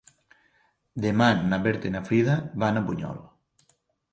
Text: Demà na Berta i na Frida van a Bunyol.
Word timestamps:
Demà 1.03 1.27
na 1.51 1.59
Berta 1.67 1.91
i 1.91 1.91
na 1.97 2.03
Frida 2.09 2.41
van 2.65 2.81
a 2.81 2.85
Bunyol. 2.89 3.21